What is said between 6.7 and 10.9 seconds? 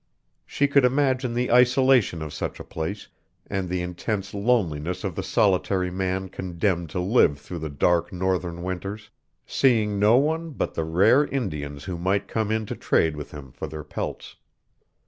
to live through the dark Northern winters, seeing no one but the